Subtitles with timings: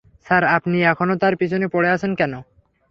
[0.25, 2.33] Sir, আপনি এখনও তার পিছনে পরে আছেন কেন?